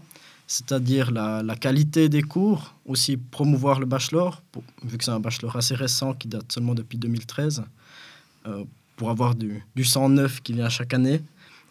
c'est-à-dire 0.47 1.11
la, 1.11 1.43
la 1.43 1.55
qualité 1.57 2.07
des 2.07 2.21
cours, 2.23 2.73
aussi 2.85 3.17
promouvoir 3.17 3.81
le 3.81 3.85
bachelor, 3.85 4.41
vu 4.83 4.97
que 4.97 5.03
c'est 5.03 5.11
un 5.11 5.19
bachelor 5.19 5.57
assez 5.57 5.75
récent 5.75 6.13
qui 6.13 6.29
date 6.29 6.51
seulement 6.51 6.73
depuis 6.73 6.97
2013, 6.97 7.63
euh, 8.47 8.63
pour 8.95 9.09
avoir 9.09 9.35
du, 9.35 9.63
du 9.75 9.83
sang 9.83 10.09
neuf 10.09 10.41
qui 10.41 10.53
vient 10.53 10.69
chaque 10.69 10.93
année. 10.93 11.21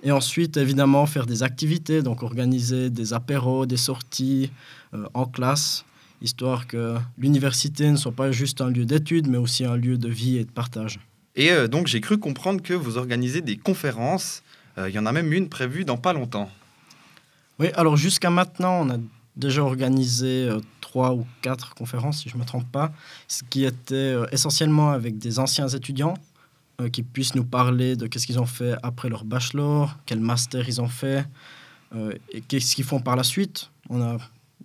Et 0.03 0.13
ensuite, 0.13 0.59
évidemment, 0.59 1.07
faire 1.07 1.27
des 1.27 1.43
activités, 1.43 2.03
donc 2.03 2.23
organiser 2.23 2.91
des 2.91 3.15
apéros, 3.15 3.65
des 3.65 3.79
sorties 3.79 4.51
euh, 4.93 5.07
en 5.15 5.25
classe, 5.25 5.87
histoire 6.21 6.67
que 6.67 6.97
l'université 7.19 7.91
ne 7.91 7.97
soit 7.97 8.13
pas 8.13 8.31
juste 8.31 8.61
un 8.61 8.69
lieu 8.69 8.85
d'études, 8.85 9.27
mais 9.27 9.39
aussi 9.39 9.65
un 9.65 9.77
lieu 9.77 9.97
de 9.97 10.09
vie 10.09 10.37
et 10.37 10.45
de 10.45 10.51
partage. 10.51 11.01
Et 11.35 11.51
euh, 11.51 11.67
donc 11.67 11.87
j'ai 11.87 12.03
cru 12.03 12.19
comprendre 12.19 12.63
que 12.63 12.75
vous 12.75 12.99
organisez 12.99 13.41
des 13.41 13.57
conférences. 13.57 14.43
Il 14.79 14.95
y 14.95 14.99
en 14.99 15.07
a 15.07 15.13
même 15.13 15.33
une 15.33 15.49
prévue 15.49 15.87
dans 15.87 15.97
pas 15.97 16.13
longtemps. 16.13 16.51
Oui, 17.59 17.69
alors 17.75 17.97
jusqu'à 17.97 18.31
maintenant, 18.31 18.83
on 18.83 18.91
a 18.91 18.99
déjà 19.37 19.63
organisé 19.63 20.49
euh, 20.49 20.61
trois 20.81 21.15
ou 21.15 21.27
quatre 21.43 21.75
conférences, 21.75 22.23
si 22.23 22.29
je 22.29 22.35
ne 22.37 22.41
me 22.41 22.47
trompe 22.47 22.71
pas, 22.71 22.93
ce 23.29 23.43
qui 23.49 23.65
était 23.65 23.95
euh, 23.95 24.27
essentiellement 24.33 24.91
avec 24.91 25.19
des 25.19 25.39
anciens 25.39 25.69
étudiants 25.69 26.15
euh, 26.81 26.89
qui 26.89 27.03
puissent 27.03 27.35
nous 27.35 27.45
parler 27.45 27.97
de 27.97 28.07
qu'est-ce 28.07 28.27
qu'ils 28.27 28.39
ont 28.39 28.47
fait 28.47 28.75
après 28.83 29.09
leur 29.09 29.25
bachelor, 29.25 29.97
quel 30.05 30.21
master 30.21 30.69
ils 30.69 30.81
ont 30.81 30.89
fait 30.89 31.27
et 32.31 32.43
qu'est-ce 32.43 32.75
qu'ils 32.75 32.85
font 32.85 33.01
par 33.01 33.17
la 33.17 33.23
suite. 33.23 33.71
On 33.89 34.03
a 34.03 34.19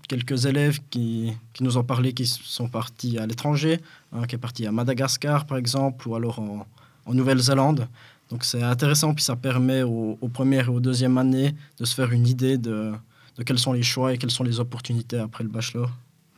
quelques 0.09 0.45
élèves 0.47 0.79
qui, 0.89 1.31
qui 1.53 1.63
nous 1.63 1.77
ont 1.77 1.83
parlé 1.83 2.11
qui 2.11 2.25
sont 2.25 2.67
partis 2.67 3.17
à 3.19 3.25
l'étranger, 3.25 3.79
qui 4.27 4.35
est 4.35 4.39
parti 4.39 4.65
à 4.65 4.71
Madagascar 4.73 5.45
par 5.45 5.57
exemple, 5.57 6.09
ou 6.09 6.15
alors 6.15 6.39
en 6.39 7.13
Nouvelle-Zélande. 7.13 7.87
Donc 8.31 8.45
c'est 8.45 8.63
intéressant, 8.63 9.13
puis 9.13 9.23
ça 9.23 9.35
permet 9.35 9.83
aux, 9.83 10.15
premières 10.33 10.67
et 10.67 10.69
aux 10.69 10.79
deuxièmes 10.79 11.17
années 11.17 11.53
de 11.77 11.85
se 11.85 11.93
faire 11.93 12.11
une 12.11 12.25
idée 12.25 12.57
de, 12.57 12.93
de 13.37 13.43
quels 13.43 13.59
sont 13.59 13.73
les 13.73 13.83
choix 13.83 14.13
et 14.13 14.17
quelles 14.17 14.31
sont 14.31 14.45
les 14.45 14.59
opportunités 14.59 15.17
après 15.17 15.43
le 15.43 15.49
bachelor. 15.49 15.91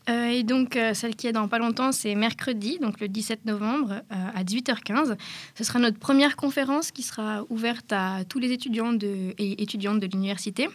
Euh, 0.10 0.28
et 0.28 0.44
donc, 0.44 0.76
euh, 0.76 0.94
celle 0.94 1.16
qui 1.16 1.28
est 1.28 1.32
dans 1.32 1.48
pas 1.48 1.60
longtemps, 1.60 1.92
c'est 1.92 2.16
mercredi, 2.16 2.78
donc 2.80 3.00
le 3.00 3.08
17 3.08 3.46
novembre, 3.46 4.02
euh, 4.12 4.16
à 4.36 4.44
18h15. 4.44 5.16
Ce 5.56 5.64
sera 5.64 5.80
notre 5.80 5.98
première 5.98 6.36
conférence 6.36 6.92
qui 6.92 7.04
sera 7.04 7.44
ouverte 7.50 7.94
à 7.94 8.26
tous 8.28 8.40
les 8.40 8.52
étudiants 8.52 8.92
de, 8.92 9.34
et 9.38 9.62
étudiantes 9.62 10.00
de 10.00 10.08
l'université. 10.08 10.68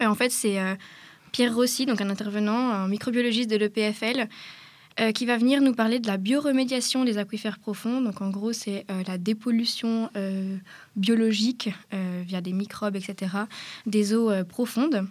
Euh, 0.00 0.06
en 0.06 0.14
fait, 0.14 0.30
c'est 0.30 0.58
Pierre 1.32 1.54
Rossi, 1.54 1.86
donc 1.86 2.00
un 2.00 2.10
intervenant, 2.10 2.70
un 2.70 2.86
microbiologiste 2.86 3.50
de 3.50 3.56
l'EPFL, 3.56 4.28
euh, 5.00 5.12
qui 5.12 5.26
va 5.26 5.36
venir 5.36 5.60
nous 5.60 5.74
parler 5.74 6.00
de 6.00 6.08
la 6.08 6.16
bioremédiation 6.16 7.04
des 7.04 7.18
aquifères 7.18 7.60
profonds. 7.60 8.00
Donc, 8.00 8.20
en 8.20 8.30
gros, 8.30 8.52
c'est 8.52 8.84
euh, 8.90 9.02
la 9.06 9.16
dépollution 9.16 10.10
euh, 10.16 10.56
biologique 10.96 11.70
via 12.26 12.40
des 12.40 12.52
microbes, 12.52 12.96
etc., 12.96 13.30
des 13.86 14.14
eaux 14.14 14.30
profondes. 14.44 15.06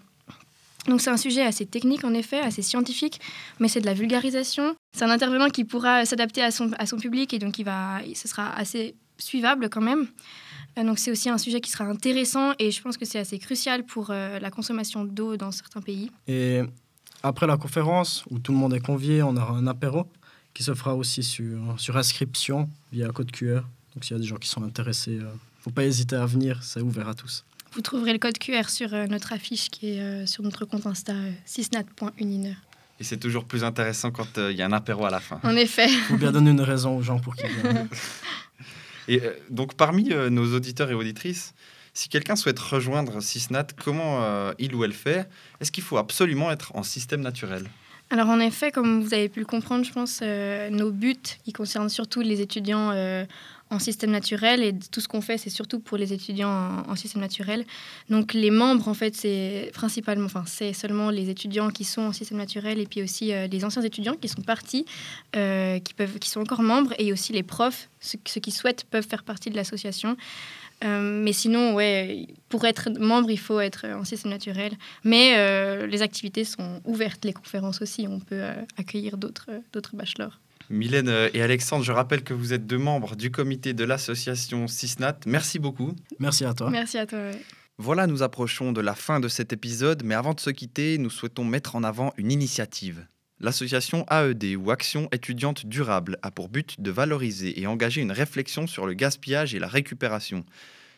Donc 0.87 1.01
c'est 1.01 1.09
un 1.09 1.17
sujet 1.17 1.41
assez 1.41 1.65
technique 1.65 2.05
en 2.05 2.13
effet, 2.13 2.39
assez 2.39 2.61
scientifique, 2.61 3.19
mais 3.59 3.67
c'est 3.67 3.81
de 3.81 3.85
la 3.85 3.93
vulgarisation. 3.93 4.75
C'est 4.95 5.03
un 5.03 5.09
intervenant 5.09 5.49
qui 5.49 5.65
pourra 5.65 6.05
s'adapter 6.05 6.41
à 6.41 6.51
son, 6.51 6.71
à 6.77 6.85
son 6.85 6.97
public 6.97 7.33
et 7.33 7.39
donc 7.39 7.59
il 7.59 7.63
va, 7.63 7.99
ce 8.13 8.27
sera 8.27 8.55
assez 8.55 8.95
suivable 9.17 9.69
quand 9.69 9.81
même. 9.81 10.07
Donc 10.77 10.99
c'est 10.99 11.11
aussi 11.11 11.29
un 11.29 11.37
sujet 11.37 11.59
qui 11.59 11.71
sera 11.71 11.85
intéressant 11.85 12.53
et 12.59 12.71
je 12.71 12.81
pense 12.81 12.95
que 12.95 13.03
c'est 13.03 13.19
assez 13.19 13.37
crucial 13.37 13.83
pour 13.83 14.11
la 14.11 14.49
consommation 14.49 15.03
d'eau 15.03 15.35
dans 15.35 15.51
certains 15.51 15.81
pays. 15.81 16.09
Et 16.27 16.61
après 17.23 17.47
la 17.47 17.57
conférence, 17.57 18.23
où 18.29 18.39
tout 18.39 18.51
le 18.51 18.57
monde 18.57 18.73
est 18.73 18.79
convié, 18.79 19.23
on 19.23 19.35
aura 19.35 19.53
un 19.53 19.67
apéro 19.67 20.07
qui 20.53 20.63
se 20.63 20.73
fera 20.73 20.95
aussi 20.95 21.23
sur, 21.23 21.79
sur 21.79 21.97
inscription 21.97 22.69
via 22.91 23.09
code 23.09 23.31
QR. 23.31 23.61
Donc 23.93 24.03
s'il 24.03 24.15
y 24.15 24.19
a 24.19 24.21
des 24.21 24.27
gens 24.27 24.37
qui 24.37 24.47
sont 24.47 24.63
intéressés, 24.63 25.11
ne 25.11 25.25
faut 25.61 25.71
pas 25.71 25.83
hésiter 25.83 26.15
à 26.15 26.25
venir, 26.25 26.63
c'est 26.63 26.81
ouvert 26.81 27.07
à 27.07 27.13
tous. 27.13 27.45
Vous 27.73 27.81
trouverez 27.81 28.13
le 28.13 28.19
code 28.19 28.37
QR 28.37 28.69
sur 28.69 28.93
euh, 28.93 29.07
notre 29.07 29.33
affiche 29.33 29.69
qui 29.69 29.91
est 29.91 30.01
euh, 30.01 30.25
sur 30.25 30.41
notre 30.43 30.65
compte 30.65 30.87
Insta 30.87 31.13
euh, 31.13 31.31
sisnat.uniner. 31.45 32.55
Et 32.99 33.03
c'est 33.03 33.17
toujours 33.17 33.45
plus 33.45 33.63
intéressant 33.63 34.11
quand 34.11 34.37
euh, 34.37 34.51
il 34.51 34.57
y 34.57 34.61
a 34.61 34.65
un 34.65 34.71
apéro 34.71 35.05
à 35.05 35.11
la 35.11 35.19
fin. 35.19 35.39
En 35.43 35.55
effet. 35.55 35.87
Il 35.87 35.99
faut 35.99 36.17
bien 36.17 36.31
donner 36.31 36.51
une 36.51 36.61
raison 36.61 36.97
aux 36.97 37.03
gens 37.03 37.19
pour 37.19 37.35
qu'ils 37.35 37.49
viennent. 37.49 37.87
Et 39.07 39.21
euh, 39.21 39.33
donc, 39.49 39.75
parmi 39.75 40.11
euh, 40.11 40.29
nos 40.29 40.55
auditeurs 40.55 40.89
et 40.91 40.93
auditrices, 40.93 41.53
si 41.97 42.09
quelqu'un 42.09 42.35
souhaite 42.35 42.59
rejoindre 42.59 43.21
Sisnat, 43.21 43.65
comment 43.83 44.21
euh, 44.21 44.53
il 44.59 44.75
ou 44.75 44.83
elle 44.83 44.93
fait? 44.93 45.27
Est-ce 45.59 45.71
qu'il 45.71 45.83
faut 45.83 45.97
absolument 45.97 46.51
être 46.51 46.75
en 46.75 46.83
système 46.83 47.21
naturel? 47.21 47.65
Alors 48.11 48.29
en 48.29 48.39
effet, 48.39 48.71
comme 48.71 49.01
vous 49.01 49.15
avez 49.15 49.29
pu 49.29 49.39
le 49.39 49.47
comprendre, 49.47 49.83
je 49.83 49.91
pense, 49.91 50.19
euh, 50.21 50.69
nos 50.69 50.91
buts, 50.91 51.17
qui 51.43 51.53
concernent 51.53 51.89
surtout 51.89 52.21
les 52.21 52.39
étudiants 52.39 52.91
euh, 52.91 53.25
en 53.71 53.79
système 53.79 54.11
naturel, 54.11 54.63
et 54.63 54.75
tout 54.91 55.01
ce 55.01 55.07
qu'on 55.07 55.21
fait, 55.21 55.39
c'est 55.39 55.49
surtout 55.49 55.79
pour 55.79 55.97
les 55.97 56.13
étudiants 56.13 56.85
en, 56.87 56.95
système 56.95 57.21
naturel. 57.21 57.65
Donc 58.11 58.33
les 58.35 58.51
membres, 58.51 58.87
en 58.87 58.93
fait, 58.93 59.15
c'est 59.15 59.71
principalement, 59.73 60.27
enfin, 60.27 60.43
c'est 60.45 60.73
seulement 60.73 61.09
les 61.09 61.31
étudiants 61.31 61.71
qui 61.71 61.83
sont 61.83 62.03
en 62.03 62.13
système 62.13 62.37
naturel, 62.37 62.79
et 62.79 62.85
puis 62.85 63.01
aussi 63.01 63.33
euh, 63.33 63.47
les 63.47 63.65
anciens 63.65 63.81
étudiants 63.81 64.15
qui 64.15 64.29
sont 64.29 64.43
partis, 64.43 64.85
qui, 65.33 65.93
peuvent, 65.95 66.19
qui 66.19 66.29
sont 66.29 66.41
encore 66.41 66.61
membres, 66.61 66.93
et 66.99 67.11
aussi 67.11 67.33
les 67.33 67.43
profs, 67.43 67.89
ceux, 67.99 68.19
ceux 68.27 68.39
qui 68.39 68.51
souhaitent 68.51 68.83
peuvent 68.83 69.07
faire 69.07 69.23
partie 69.23 69.49
de 69.49 69.55
l'association. 69.55 70.15
Euh, 70.83 71.21
mais 71.23 71.33
sinon, 71.33 71.73
ouais, 71.73 72.27
pour 72.49 72.65
être 72.65 72.89
membre, 72.99 73.31
il 73.31 73.39
faut 73.39 73.59
être 73.59 73.85
en 73.87 74.03
système 74.03 74.31
naturel. 74.31 74.73
Mais 75.03 75.33
euh, 75.37 75.87
les 75.87 76.01
activités 76.01 76.43
sont 76.43 76.81
ouvertes, 76.85 77.25
les 77.25 77.33
conférences 77.33 77.81
aussi. 77.81 78.07
On 78.07 78.19
peut 78.19 78.43
euh, 78.43 78.53
accueillir 78.77 79.17
d'autres 79.17 79.49
d'autres 79.73 79.95
bachelors. 79.95 80.39
Mylène 80.69 81.09
et 81.33 81.41
Alexandre, 81.41 81.85
je 81.85 81.93
rappelle 81.93 82.23
que 82.23 82.33
vous 82.33 82.51
êtes 82.51 82.67
deux 82.67 82.77
membres 82.77 83.15
du 83.15 83.31
comité 83.31 83.73
de 83.73 83.85
l'association 83.85 84.67
Sisnat. 84.67 85.17
Merci 85.25 85.59
beaucoup. 85.59 85.93
Merci 86.19 86.43
à 86.43 86.53
toi. 86.53 86.69
Merci 86.69 86.97
à 86.97 87.05
toi. 87.05 87.19
ouais. 87.19 87.41
Voilà, 87.77 88.07
nous 88.07 88.21
approchons 88.21 88.73
de 88.73 88.81
la 88.81 88.95
fin 88.95 89.19
de 89.19 89.27
cet 89.27 89.53
épisode, 89.53 90.01
mais 90.03 90.15
avant 90.15 90.33
de 90.33 90.39
se 90.39 90.49
quitter, 90.49 90.97
nous 90.97 91.11
souhaitons 91.11 91.45
mettre 91.45 91.75
en 91.75 91.83
avant 91.83 92.11
une 92.17 92.31
initiative. 92.31 93.05
L'association 93.39 94.03
AED 94.09 94.55
ou 94.57 94.71
Action 94.71 95.07
étudiante 95.11 95.67
durable 95.67 96.17
a 96.23 96.31
pour 96.31 96.49
but 96.49 96.81
de 96.81 96.89
valoriser 96.89 97.61
et 97.61 97.67
engager 97.67 98.01
une 98.01 98.11
réflexion 98.11 98.65
sur 98.65 98.87
le 98.87 98.93
gaspillage 98.93 99.53
et 99.53 99.59
la 99.59 99.67
récupération. 99.67 100.43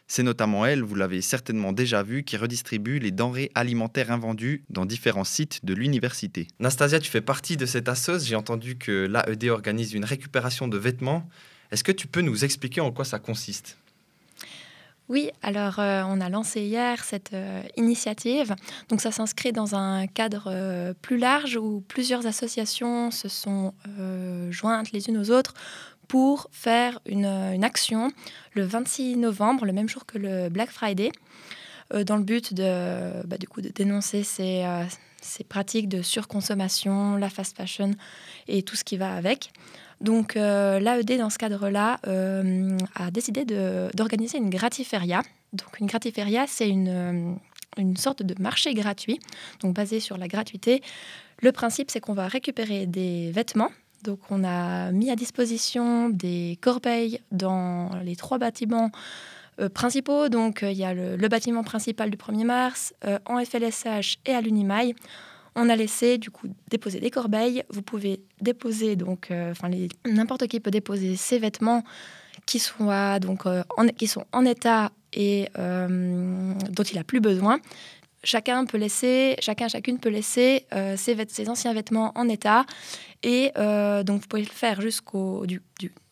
C'est 0.08 0.24
notamment 0.24 0.66
elle, 0.66 0.82
vous 0.82 0.96
l'avez 0.96 1.22
certainement 1.22 1.74
déjà 1.74 2.02
vu, 2.02 2.24
qui 2.24 2.38
redistribue 2.38 2.98
les 2.98 3.12
denrées 3.12 3.52
alimentaires 3.56 4.12
invendues 4.12 4.64
dans 4.70 4.86
différents 4.86 5.26
sites 5.26 5.64
de 5.66 5.74
l'université. 5.74 6.48
Nastasia, 6.60 7.00
tu 7.00 7.12
fais 7.12 7.22
partie 7.22 7.58
de 7.58 7.66
cette 7.66 7.90
assoce. 7.90 8.26
J'ai 8.26 8.36
entendu 8.36 8.78
que 8.78 9.06
l'AED 9.06 9.50
organise 9.50 9.94
une 9.94 10.06
récupération 10.06 10.68
de 10.68 10.78
vêtements. 10.78 11.30
Est-ce 11.72 11.84
que 11.84 11.92
tu 11.92 12.08
peux 12.08 12.22
nous 12.22 12.46
expliquer 12.46 12.82
en 12.82 12.92
quoi 12.92 13.06
ça 13.06 13.20
consiste? 13.20 13.78
Oui, 15.10 15.32
alors 15.42 15.80
euh, 15.80 16.04
on 16.06 16.22
a 16.22 16.30
lancé 16.30 16.62
hier 16.62 17.04
cette 17.04 17.34
euh, 17.34 17.64
initiative. 17.78 18.56
Donc 18.90 19.02
ça 19.02 19.12
s'inscrit 19.12 19.52
dans 19.52 19.74
un 19.74 20.06
cadre 20.06 20.50
euh, 20.52 20.94
plus 21.02 21.18
large 21.18 21.58
où 21.58 21.84
plusieurs 21.88 22.28
associations 22.28 23.10
se 23.10 23.28
sont 23.28 23.74
jointes 24.52 24.92
les 24.92 25.10
unes 25.10 25.18
aux 25.18 25.32
autres 25.32 25.56
pour 26.08 26.48
faire 26.52 27.00
une, 27.08 27.26
action 27.64 28.12
le 28.54 28.64
26 28.64 29.18
novembre, 29.18 29.66
le 29.66 29.74
même 29.74 29.90
jour 29.90 30.06
que 30.06 30.18
le 30.20 30.50
Black 30.50 30.70
Friday, 30.70 31.12
dans 32.06 32.18
le 32.18 32.24
but 32.24 32.54
de, 32.54 33.26
bah, 33.28 33.38
du 33.38 33.48
coup, 33.48 33.62
de 33.62 33.70
dénoncer 33.70 34.24
ces, 34.24 34.66
ces 35.22 35.44
pratiques 35.44 35.90
de 35.90 36.02
surconsommation, 36.02 37.16
la 37.16 37.30
fast 37.30 37.56
fashion 37.56 37.92
et 38.48 38.64
tout 38.64 38.76
ce 38.76 38.84
qui 38.84 38.98
va 38.98 39.16
avec. 39.16 39.52
Donc 40.02 40.38
euh, 40.38 40.80
l'AED, 40.80 41.18
dans 41.18 41.30
ce 41.30 41.38
cadre-là, 41.38 42.00
euh, 42.08 42.78
a 42.96 43.12
décidé 43.12 43.46
d'organiser 43.94 44.38
une 44.38 44.50
gratiféria. 44.50 45.22
Donc 45.54 45.80
une 45.80 45.88
gratiféria, 45.88 46.46
c'est 46.48 46.70
une, 46.70 46.88
euh, 46.88 47.34
une 47.78 47.98
sorte 47.98 48.24
de 48.24 48.42
marché 48.42 48.74
gratuit, 48.74 49.20
donc 49.62 49.76
basé 49.76 50.00
sur 50.00 50.18
la 50.18 50.28
gratuité. 50.28 50.82
Le 51.42 51.52
principe, 51.52 51.92
c'est 51.92 52.00
qu'on 52.00 52.14
va 52.14 52.28
récupérer 52.28 52.86
des 52.86 53.32
vêtements. 53.32 53.72
Donc 54.04 54.20
on 54.30 54.44
a 54.46 54.92
mis 54.92 55.12
à 55.12 55.16
disposition 55.16 56.10
des 56.10 56.58
corbeilles 56.62 57.20
dans 57.32 57.90
les 58.04 58.16
trois 58.16 58.38
bâtiments 58.38 58.92
principaux. 59.74 60.30
Donc 60.30 60.60
il 60.62 60.78
y 60.78 60.86
a 60.86 60.94
le, 60.94 61.28
bâtiment 61.28 61.64
principal 61.64 62.10
du 62.10 62.16
1er 62.16 62.46
mars, 62.46 62.94
en 63.26 63.44
FLSH 63.44 64.20
et 64.26 64.34
à 64.34 64.40
l'Unimail. 64.40 64.96
On 65.56 65.70
a 65.70 65.76
laissé 65.76 66.18
du 66.18 66.32
coup 66.32 66.48
déposer 66.70 67.00
des 67.00 67.12
corbeilles. 67.12 67.64
Vous 67.70 67.82
pouvez 67.82 68.22
déposer 68.42 68.96
donc, 68.96 69.32
euh, 69.32 69.52
enfin 69.52 69.70
n'importe 70.06 70.48
qui 70.48 70.60
peut 70.60 70.72
déposer 70.72 71.16
ses 71.16 71.40
vêtements 71.40 71.84
qui 72.46 72.60
soient 72.60 73.20
donc 73.20 73.46
euh, 73.46 73.64
qui 73.98 74.08
sont 74.08 74.26
en 74.32 74.46
état 74.46 74.92
et 75.14 75.50
euh, 75.58 76.54
dont 76.70 76.84
il 76.84 76.98
a 76.98 77.04
plus 77.04 77.20
besoin. 77.20 77.60
Chacun 78.24 78.66
peut 78.66 78.78
laisser, 78.78 79.38
chacun 79.40 79.70
chacune 79.70 79.98
peut 79.98 80.10
laisser 80.10 80.66
ses, 80.98 81.16
ses 81.30 81.50
anciens 81.50 81.74
vêtements 81.74 82.12
en 82.16 82.28
état 82.28 82.66
et 83.24 83.54
donc 83.56 84.22
vous 84.22 84.28
pouvez 84.28 84.42
le 84.42 84.50
faire 84.50 84.82
jusqu'au 84.82 85.46
du, 85.46 85.62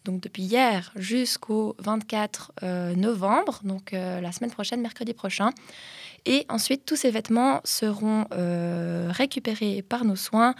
donc 0.08 0.22
depuis 0.22 0.44
hier 0.44 0.94
jusqu'au 0.96 1.76
24 1.80 2.54
euh, 2.64 2.96
novembre, 2.96 3.60
donc 3.64 3.92
la 3.92 4.32
semaine 4.32 4.52
prochaine, 4.52 4.82
mercredi 4.82 5.14
prochain. 5.14 5.52
Et 6.28 6.46
ensuite, 6.50 6.86
tous 6.86 6.98
ces 6.98 7.10
vêtements 7.10 7.62
seront 7.64 8.26
euh, 8.34 9.08
récupérés 9.12 9.82
par 9.82 10.04
nos 10.04 10.18
soins 10.18 10.56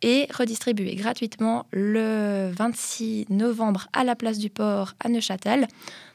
et 0.00 0.26
redistribués 0.32 0.94
gratuitement 0.94 1.66
le 1.72 2.50
26 2.56 3.26
novembre 3.28 3.86
à 3.92 4.02
la 4.02 4.16
place 4.16 4.38
du 4.38 4.48
port 4.48 4.94
à 4.98 5.10
Neuchâtel. 5.10 5.68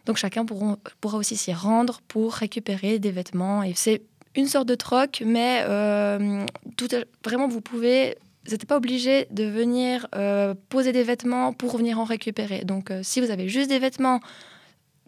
Donc 0.07 0.17
chacun 0.17 0.43
pourra 0.43 1.17
aussi 1.17 1.37
s'y 1.37 1.53
rendre 1.53 2.01
pour 2.07 2.33
récupérer 2.33 2.97
des 2.97 3.11
vêtements. 3.11 3.61
Et 3.61 3.73
c'est 3.75 4.01
une 4.33 4.47
sorte 4.47 4.67
de 4.67 4.73
troc, 4.73 5.21
mais 5.23 5.61
euh, 5.69 6.43
vraiment, 7.23 7.47
vous 7.47 7.61
pouvez... 7.61 8.17
Vous 8.45 8.51
n'êtes 8.51 8.65
pas 8.65 8.77
obligé 8.77 9.27
de 9.31 9.43
venir 9.43 10.07
euh, 10.13 10.53
poser 10.69 10.91
des 10.91 11.01
vêtements 11.01 11.51
pour 11.51 11.77
venir 11.77 11.99
en 11.99 12.03
récupérer. 12.03 12.63
Donc 12.63 12.91
si 13.01 13.19
vous 13.19 13.31
avez 13.31 13.49
juste 13.49 13.69
des 13.69 13.79
vêtements 13.79 14.19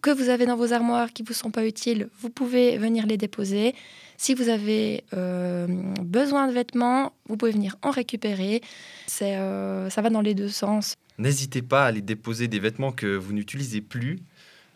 que 0.02 0.12
vous 0.12 0.30
avez 0.30 0.46
dans 0.46 0.56
vos 0.56 0.74
armoires 0.74 1.12
qui 1.12 1.24
ne 1.24 1.28
vous 1.28 1.34
sont 1.34 1.52
pas 1.52 1.66
utiles, 1.66 2.10
vous 2.20 2.30
pouvez 2.30 2.78
venir 2.78 3.06
les 3.06 3.18
déposer. 3.18 3.76
Si 4.18 4.34
vous 4.34 4.50
avez 4.50 5.04
euh, 5.14 5.68
besoin 6.02 6.48
de 6.48 6.54
vêtements, 6.54 7.14
vous 7.28 7.38
pouvez 7.38 7.52
venir 7.52 7.76
en 7.82 7.92
récupérer. 7.92 8.62
C'est, 9.08 9.38
euh, 9.38 9.90
ça 9.90 10.02
va 10.02 10.10
dans 10.10 10.22
les 10.22 10.34
deux 10.34 10.50
sens. 10.50 10.96
N'hésitez 11.18 11.62
pas 11.62 11.86
à 11.86 11.88
aller 11.88 12.02
déposer 12.02 12.48
des 12.48 12.60
vêtements 12.60 12.92
que 12.92 13.16
vous 13.16 13.34
n'utilisez 13.34 13.82
plus 13.82 14.20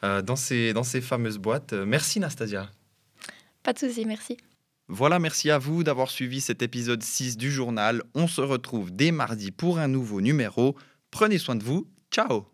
euh, 0.04 0.22
dans, 0.22 0.36
ces, 0.36 0.74
dans 0.74 0.84
ces 0.84 1.02
fameuses 1.02 1.38
boîtes. 1.38 1.74
Merci 1.74 2.20
Nastasia. 2.20 2.70
Pas 3.64 3.74
de 3.74 3.80
souci, 3.80 4.06
merci. 4.06 4.38
Voilà, 4.88 5.20
merci 5.20 5.50
à 5.50 5.58
vous 5.58 5.84
d'avoir 5.84 6.10
suivi 6.10 6.42
cet 6.42 6.62
épisode 6.62 7.02
6 7.02 7.38
du 7.38 7.52
journal. 7.52 8.04
On 8.14 8.28
se 8.28 8.42
retrouve 8.42 8.92
dès 8.92 9.12
mardi 9.12 9.52
pour 9.52 9.80
un 9.80 9.88
nouveau 9.88 10.20
numéro. 10.20 10.76
Prenez 11.12 11.38
soin 11.38 11.56
de 11.56 11.64
vous. 11.64 11.88
Ciao 12.12 12.51